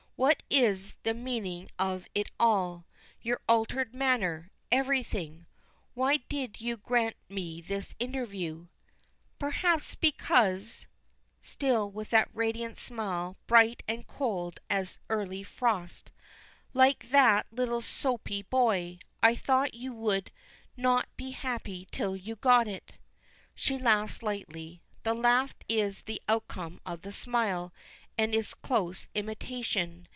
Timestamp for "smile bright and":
12.77-14.05